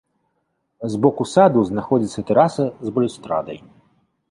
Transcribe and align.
З 0.93 1.01
боку 1.03 1.27
саду 1.33 1.61
знаходзіцца 1.69 2.25
тэраса 2.31 2.65
з 2.89 2.97
балюстрадай. 2.99 3.63